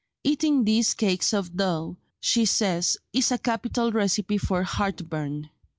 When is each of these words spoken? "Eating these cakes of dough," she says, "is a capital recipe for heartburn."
"Eating 0.23 0.63
these 0.65 0.95
cakes 0.95 1.31
of 1.31 1.55
dough," 1.55 1.95
she 2.19 2.43
says, 2.43 2.97
"is 3.13 3.31
a 3.31 3.37
capital 3.37 3.91
recipe 3.91 4.39
for 4.39 4.63
heartburn." 4.63 5.51